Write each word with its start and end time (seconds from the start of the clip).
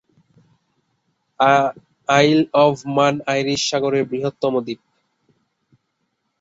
আইল 2.09 2.39
of 2.63 2.75
Man 2.95 3.15
Irish 3.27 3.61
সাগরের 3.69 4.03
বৃহত্তম 4.09 4.53
দ্বীপ। 4.65 4.81